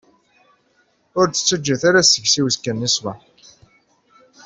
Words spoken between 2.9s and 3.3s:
ṣṣbeḥ.